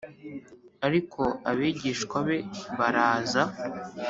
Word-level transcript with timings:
Ariko 0.87 1.21
abigishwa 1.51 2.17
be 2.27 2.37
baraza 2.79 3.43